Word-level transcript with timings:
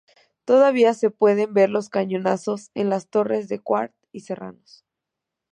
Todavía 0.45 0.95
se 0.95 1.11
pueden 1.11 1.53
ver 1.53 1.69
los 1.69 1.89
cañonazos 1.89 2.71
en 2.73 2.89
las 2.89 3.07
torres 3.09 3.49
de 3.49 3.59
Quart 3.59 3.93
y 4.11 4.21
Serranos. 4.21 4.83